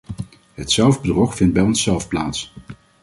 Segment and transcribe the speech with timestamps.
[0.53, 2.53] Het zelfbedrog vindt bij onszelf plaats.